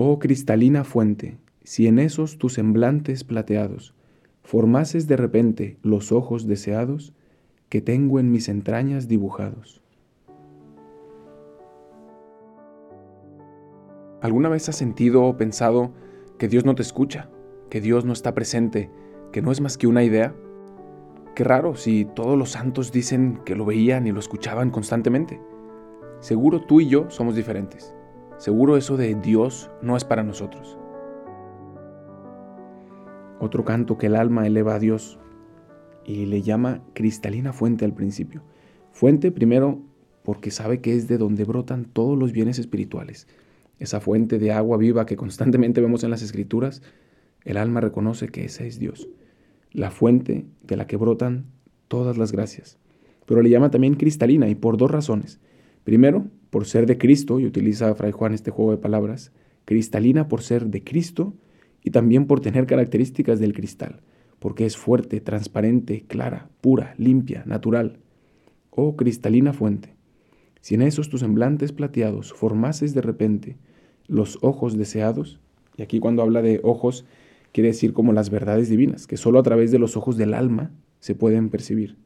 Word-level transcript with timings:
Oh 0.00 0.20
cristalina 0.20 0.84
fuente, 0.84 1.38
si 1.64 1.88
en 1.88 1.98
esos 1.98 2.38
tus 2.38 2.54
semblantes 2.54 3.24
plateados 3.24 3.96
formases 4.44 5.08
de 5.08 5.16
repente 5.16 5.76
los 5.82 6.12
ojos 6.12 6.46
deseados 6.46 7.12
que 7.68 7.82
tengo 7.82 8.20
en 8.20 8.30
mis 8.30 8.48
entrañas 8.48 9.08
dibujados. 9.08 9.82
¿Alguna 14.22 14.48
vez 14.48 14.68
has 14.68 14.76
sentido 14.76 15.24
o 15.24 15.36
pensado 15.36 15.92
que 16.38 16.46
Dios 16.46 16.64
no 16.64 16.76
te 16.76 16.82
escucha, 16.82 17.28
que 17.68 17.80
Dios 17.80 18.04
no 18.04 18.12
está 18.12 18.34
presente, 18.34 18.90
que 19.32 19.42
no 19.42 19.50
es 19.50 19.60
más 19.60 19.76
que 19.76 19.88
una 19.88 20.04
idea? 20.04 20.32
Qué 21.34 21.42
raro 21.42 21.74
si 21.74 22.04
todos 22.04 22.38
los 22.38 22.52
santos 22.52 22.92
dicen 22.92 23.40
que 23.44 23.56
lo 23.56 23.64
veían 23.64 24.06
y 24.06 24.12
lo 24.12 24.20
escuchaban 24.20 24.70
constantemente. 24.70 25.40
Seguro 26.20 26.64
tú 26.66 26.80
y 26.80 26.88
yo 26.88 27.10
somos 27.10 27.34
diferentes. 27.34 27.97
Seguro 28.38 28.76
eso 28.76 28.96
de 28.96 29.14
Dios 29.14 29.70
no 29.82 29.96
es 29.96 30.04
para 30.04 30.22
nosotros 30.22 30.78
otro 33.40 33.64
canto 33.64 33.98
que 33.98 34.06
el 34.06 34.16
alma 34.16 34.46
eleva 34.46 34.74
a 34.74 34.78
Dios 34.78 35.18
y 36.04 36.26
le 36.26 36.42
llama 36.42 36.82
cristalina 36.94 37.52
fuente 37.52 37.84
al 37.84 37.94
principio. 37.94 38.42
Fuente 38.92 39.30
primero 39.30 39.80
porque 40.22 40.50
sabe 40.50 40.80
que 40.80 40.94
es 40.94 41.08
de 41.08 41.18
donde 41.18 41.44
brotan 41.44 41.84
todos 41.84 42.18
los 42.18 42.32
bienes 42.32 42.58
espirituales. 42.58 43.26
Esa 43.78 44.00
fuente 44.00 44.38
de 44.38 44.52
agua 44.52 44.76
viva 44.76 45.06
que 45.06 45.16
constantemente 45.16 45.80
vemos 45.80 46.02
en 46.04 46.10
las 46.10 46.22
escrituras, 46.22 46.82
el 47.44 47.56
alma 47.56 47.80
reconoce 47.80 48.28
que 48.28 48.44
esa 48.44 48.64
es 48.64 48.78
Dios, 48.78 49.08
la 49.70 49.90
fuente 49.90 50.46
de 50.62 50.76
la 50.76 50.86
que 50.86 50.96
brotan 50.96 51.46
todas 51.86 52.18
las 52.18 52.32
gracias. 52.32 52.78
Pero 53.24 53.42
le 53.42 53.50
llama 53.50 53.70
también 53.70 53.94
cristalina 53.94 54.48
y 54.48 54.54
por 54.54 54.76
dos 54.76 54.90
razones. 54.90 55.40
Primero, 55.88 56.26
por 56.50 56.66
ser 56.66 56.84
de 56.84 56.98
Cristo, 56.98 57.40
y 57.40 57.46
utiliza 57.46 57.94
Fray 57.94 58.12
Juan 58.12 58.34
este 58.34 58.50
juego 58.50 58.72
de 58.72 58.76
palabras, 58.76 59.32
cristalina 59.64 60.28
por 60.28 60.42
ser 60.42 60.66
de 60.66 60.84
Cristo, 60.84 61.32
y 61.82 61.92
también 61.92 62.26
por 62.26 62.40
tener 62.40 62.66
características 62.66 63.40
del 63.40 63.54
cristal, 63.54 64.02
porque 64.38 64.66
es 64.66 64.76
fuerte, 64.76 65.22
transparente, 65.22 66.04
clara, 66.06 66.50
pura, 66.60 66.92
limpia, 66.98 67.42
natural. 67.46 68.00
Oh 68.68 68.96
cristalina 68.96 69.54
fuente, 69.54 69.94
si 70.60 70.74
en 70.74 70.82
esos 70.82 71.08
tus 71.08 71.20
semblantes 71.20 71.72
plateados 71.72 72.34
formases 72.34 72.92
de 72.92 73.00
repente 73.00 73.56
los 74.08 74.38
ojos 74.42 74.76
deseados, 74.76 75.40
y 75.78 75.80
aquí 75.80 76.00
cuando 76.00 76.20
habla 76.20 76.42
de 76.42 76.60
ojos 76.64 77.06
quiere 77.50 77.68
decir 77.68 77.94
como 77.94 78.12
las 78.12 78.28
verdades 78.28 78.68
divinas, 78.68 79.06
que 79.06 79.16
solo 79.16 79.38
a 79.38 79.42
través 79.42 79.70
de 79.70 79.78
los 79.78 79.96
ojos 79.96 80.18
del 80.18 80.34
alma 80.34 80.70
se 81.00 81.14
pueden 81.14 81.48
percibir. 81.48 81.96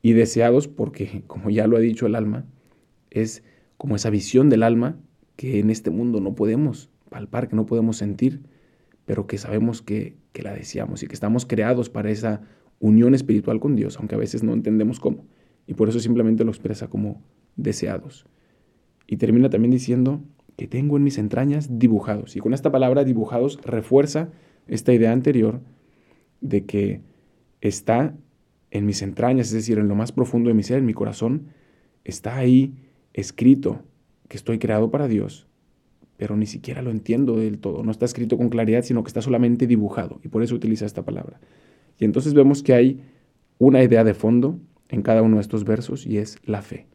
Y 0.00 0.14
deseados 0.14 0.66
porque, 0.66 1.24
como 1.26 1.50
ya 1.50 1.66
lo 1.66 1.76
ha 1.76 1.80
dicho 1.80 2.06
el 2.06 2.14
alma, 2.14 2.46
es 3.10 3.42
como 3.76 3.96
esa 3.96 4.10
visión 4.10 4.48
del 4.48 4.62
alma 4.62 4.98
que 5.36 5.58
en 5.58 5.70
este 5.70 5.90
mundo 5.90 6.20
no 6.20 6.34
podemos 6.34 6.90
palpar, 7.10 7.48
que 7.48 7.56
no 7.56 7.66
podemos 7.66 7.96
sentir, 7.96 8.42
pero 9.04 9.26
que 9.26 9.38
sabemos 9.38 9.82
que, 9.82 10.16
la 10.34 10.52
deseamos 10.52 11.02
y 11.02 11.06
que 11.06 11.14
estamos 11.14 11.46
creados 11.46 11.88
para 11.88 12.10
esa 12.10 12.42
unión 12.78 13.14
espiritual 13.14 13.58
con 13.58 13.74
Dios, 13.74 13.96
aunque 13.96 14.16
a 14.16 14.18
veces 14.18 14.42
no 14.42 14.52
entendemos 14.52 15.00
cómo. 15.00 15.24
Y 15.66 15.72
por 15.72 15.88
eso 15.88 15.98
simplemente 15.98 16.44
lo 16.44 16.50
expresa 16.50 16.88
como 16.88 17.22
deseados. 17.56 18.26
Y 19.06 19.16
termina 19.16 19.48
también 19.48 19.70
diciendo 19.70 20.22
que 20.58 20.66
tengo 20.66 20.98
en 20.98 21.04
mis 21.04 21.16
entrañas 21.16 21.78
dibujados. 21.78 22.36
Y 22.36 22.40
con 22.40 22.52
esta 22.52 22.70
palabra 22.70 23.02
dibujados 23.02 23.58
refuerza 23.64 24.28
esta 24.68 24.92
idea 24.92 25.12
anterior 25.12 25.62
de 26.42 26.66
que 26.66 27.00
está 27.62 28.14
en 28.70 28.84
mis 28.84 29.00
entrañas, 29.00 29.46
es 29.48 29.54
decir, 29.54 29.78
en 29.78 29.88
lo 29.88 29.94
más 29.94 30.12
profundo 30.12 30.48
de 30.48 30.54
mi 30.54 30.64
ser, 30.64 30.78
en 30.78 30.86
mi 30.86 30.92
corazón, 30.92 31.46
está 32.04 32.36
ahí 32.36 32.74
escrito 33.20 33.82
que 34.28 34.36
estoy 34.36 34.58
creado 34.58 34.90
para 34.90 35.08
Dios 35.08 35.46
pero 36.16 36.36
ni 36.36 36.46
siquiera 36.46 36.82
lo 36.82 36.90
entiendo 36.90 37.36
del 37.36 37.58
todo. 37.58 37.82
No 37.82 37.90
está 37.90 38.04
escrito 38.04 38.36
con 38.36 38.48
claridad, 38.48 38.82
sino 38.82 39.02
que 39.02 39.08
está 39.08 39.22
solamente 39.22 39.66
dibujado, 39.66 40.20
y 40.24 40.28
por 40.28 40.42
eso 40.42 40.54
utiliza 40.54 40.86
esta 40.86 41.04
palabra. 41.04 41.40
Y 41.98 42.04
entonces 42.04 42.34
vemos 42.34 42.62
que 42.62 42.74
hay 42.74 43.00
una 43.58 43.82
idea 43.82 44.04
de 44.04 44.14
fondo 44.14 44.58
en 44.88 45.02
cada 45.02 45.22
uno 45.22 45.36
de 45.36 45.42
estos 45.42 45.64
versos, 45.64 46.06
y 46.06 46.18
es 46.18 46.38
la 46.44 46.62
fe. 46.62 46.86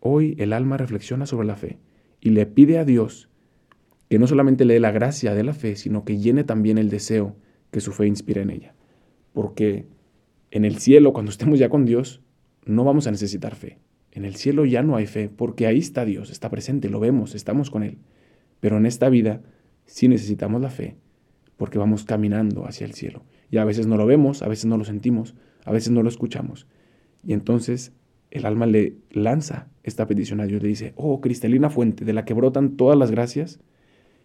Hoy 0.00 0.34
el 0.38 0.52
alma 0.52 0.76
reflexiona 0.76 1.26
sobre 1.26 1.46
la 1.46 1.56
fe 1.56 1.78
y 2.20 2.30
le 2.30 2.46
pide 2.46 2.78
a 2.78 2.84
Dios 2.84 3.28
que 4.08 4.18
no 4.18 4.26
solamente 4.26 4.64
le 4.64 4.74
dé 4.74 4.80
la 4.80 4.90
gracia 4.90 5.34
de 5.34 5.44
la 5.44 5.52
fe, 5.52 5.76
sino 5.76 6.04
que 6.04 6.18
llene 6.18 6.42
también 6.42 6.78
el 6.78 6.88
deseo 6.88 7.36
que 7.70 7.80
su 7.80 7.92
fe 7.92 8.06
inspira 8.06 8.42
en 8.42 8.50
ella. 8.50 8.74
Porque 9.32 9.86
en 10.50 10.64
el 10.64 10.78
cielo, 10.78 11.12
cuando 11.12 11.30
estemos 11.30 11.58
ya 11.58 11.68
con 11.68 11.84
Dios, 11.84 12.22
no 12.64 12.82
vamos 12.84 13.06
a 13.06 13.10
necesitar 13.10 13.54
fe. 13.54 13.78
En 14.12 14.24
el 14.24 14.34
cielo 14.36 14.64
ya 14.64 14.82
no 14.82 14.96
hay 14.96 15.06
fe, 15.06 15.28
porque 15.28 15.66
ahí 15.66 15.78
está 15.78 16.04
Dios, 16.04 16.30
está 16.30 16.50
presente, 16.50 16.88
lo 16.88 17.00
vemos, 17.00 17.34
estamos 17.34 17.70
con 17.70 17.82
Él. 17.82 17.98
Pero 18.60 18.76
en 18.76 18.86
esta 18.86 19.08
vida 19.08 19.42
sí 19.86 20.08
necesitamos 20.08 20.60
la 20.60 20.70
fe, 20.70 20.96
porque 21.56 21.78
vamos 21.78 22.04
caminando 22.04 22.66
hacia 22.66 22.86
el 22.86 22.94
cielo. 22.94 23.22
Y 23.50 23.58
a 23.58 23.64
veces 23.64 23.86
no 23.86 23.96
lo 23.96 24.06
vemos, 24.06 24.42
a 24.42 24.48
veces 24.48 24.66
no 24.66 24.76
lo 24.76 24.84
sentimos, 24.84 25.34
a 25.64 25.72
veces 25.72 25.90
no 25.90 26.02
lo 26.02 26.08
escuchamos. 26.08 26.66
Y 27.24 27.32
entonces 27.32 27.92
el 28.30 28.46
alma 28.46 28.66
le 28.66 28.96
lanza 29.10 29.68
esta 29.82 30.06
petición 30.06 30.40
a 30.40 30.46
Dios, 30.46 30.62
le 30.62 30.68
dice, 30.68 30.92
oh 30.96 31.20
cristalina 31.20 31.70
fuente 31.70 32.04
de 32.04 32.12
la 32.12 32.24
que 32.24 32.34
brotan 32.34 32.76
todas 32.76 32.98
las 32.98 33.10
gracias, 33.10 33.60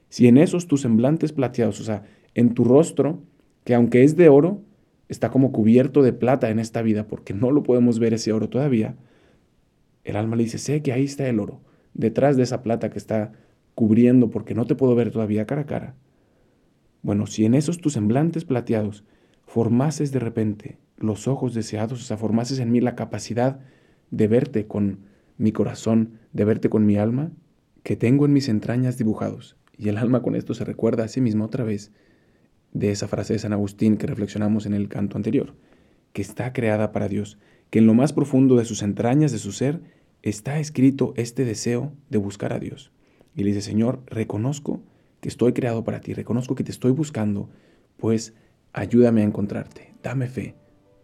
si 0.09 0.27
en 0.27 0.37
esos 0.37 0.67
tus 0.67 0.81
semblantes 0.81 1.33
plateados, 1.33 1.79
o 1.81 1.83
sea, 1.83 2.03
en 2.35 2.53
tu 2.53 2.63
rostro, 2.63 3.23
que 3.63 3.73
aunque 3.73 4.03
es 4.03 4.15
de 4.15 4.29
oro, 4.29 4.61
está 5.09 5.29
como 5.29 5.51
cubierto 5.51 6.03
de 6.03 6.13
plata 6.13 6.49
en 6.49 6.59
esta 6.59 6.81
vida, 6.81 7.07
porque 7.07 7.33
no 7.33 7.51
lo 7.51 7.63
podemos 7.63 7.99
ver 7.99 8.13
ese 8.13 8.31
oro 8.31 8.49
todavía, 8.49 8.95
el 10.05 10.15
alma 10.15 10.37
le 10.37 10.43
dice, 10.43 10.59
sé 10.59 10.81
que 10.81 10.93
ahí 10.93 11.03
está 11.03 11.27
el 11.27 11.39
oro, 11.39 11.59
detrás 11.93 12.37
de 12.37 12.43
esa 12.43 12.63
plata 12.63 12.89
que 12.89 12.99
está 12.99 13.33
cubriendo 13.73 14.29
porque 14.29 14.55
no 14.55 14.65
te 14.65 14.75
puedo 14.75 14.95
ver 14.95 15.11
todavía 15.11 15.45
cara 15.45 15.63
a 15.63 15.65
cara. 15.65 15.95
Bueno, 17.01 17.27
si 17.27 17.45
en 17.45 17.53
esos 17.53 17.79
tus 17.79 17.93
semblantes 17.93 18.45
plateados 18.45 19.03
formases 19.45 20.11
de 20.11 20.19
repente 20.19 20.77
los 20.97 21.27
ojos 21.27 21.53
deseados, 21.53 22.01
o 22.01 22.03
sea, 22.05 22.17
formases 22.17 22.59
en 22.59 22.71
mí 22.71 22.79
la 22.79 22.95
capacidad 22.95 23.59
de 24.11 24.27
verte 24.27 24.65
con 24.65 24.99
mi 25.37 25.51
corazón, 25.51 26.19
de 26.31 26.45
verte 26.45 26.69
con 26.69 26.85
mi 26.85 26.97
alma, 26.97 27.31
que 27.83 27.95
tengo 27.95 28.25
en 28.25 28.33
mis 28.33 28.47
entrañas 28.47 28.97
dibujados. 28.97 29.57
Y 29.77 29.89
el 29.89 29.97
alma 29.97 30.21
con 30.21 30.35
esto 30.35 30.53
se 30.53 30.63
recuerda 30.63 31.03
a 31.03 31.07
sí 31.07 31.19
mismo 31.19 31.45
otra 31.45 31.63
vez 31.63 31.91
de 32.73 32.91
esa 32.91 33.07
frase 33.07 33.33
de 33.33 33.39
San 33.39 33.53
Agustín 33.53 33.97
que 33.97 34.07
reflexionamos 34.07 34.65
en 34.65 34.73
el 34.73 34.87
canto 34.87 35.17
anterior, 35.17 35.53
que 36.13 36.21
está 36.21 36.53
creada 36.53 36.91
para 36.91 37.07
Dios, 37.07 37.37
que 37.69 37.79
en 37.79 37.87
lo 37.87 37.93
más 37.93 38.13
profundo 38.13 38.55
de 38.55 38.65
sus 38.65 38.81
entrañas, 38.81 39.31
de 39.31 39.39
su 39.39 39.51
ser, 39.51 39.81
está 40.21 40.59
escrito 40.59 41.13
este 41.17 41.45
deseo 41.45 41.93
de 42.09 42.17
buscar 42.17 42.53
a 42.53 42.59
Dios. 42.59 42.91
Y 43.35 43.43
le 43.43 43.49
dice, 43.49 43.61
Señor, 43.61 44.01
reconozco 44.07 44.81
que 45.21 45.29
estoy 45.29 45.53
creado 45.53 45.83
para 45.83 46.01
ti, 46.01 46.13
reconozco 46.13 46.55
que 46.55 46.63
te 46.63 46.71
estoy 46.71 46.91
buscando, 46.91 47.49
pues 47.97 48.33
ayúdame 48.73 49.21
a 49.21 49.25
encontrarte, 49.25 49.93
dame 50.03 50.27
fe, 50.27 50.55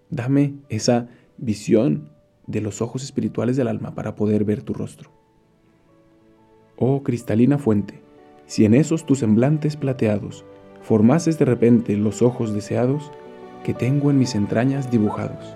dame 0.10 0.56
esa 0.70 1.08
visión 1.38 2.10
de 2.48 2.62
los 2.62 2.82
ojos 2.82 3.04
espirituales 3.04 3.58
del 3.58 3.68
alma 3.68 3.96
para 3.96 4.16
poder 4.16 4.44
ver 4.44 4.64
tu 4.64 4.74
rostro. 4.74 5.12
Oh 6.76 7.04
cristalina 7.04 7.58
fuente, 7.58 8.02
si 8.46 8.66
en 8.66 8.74
esos 8.74 9.06
tus 9.06 9.20
semblantes 9.20 9.76
plateados 9.76 10.46
formases 10.82 11.38
de 11.38 11.46
repente 11.46 11.96
los 11.96 12.22
ojos 12.22 12.54
deseados 12.54 13.12
que 13.64 13.74
tengo 13.74 14.10
en 14.10 14.18
mis 14.18 14.36
entrañas 14.36 14.90
dibujados, 14.90 15.56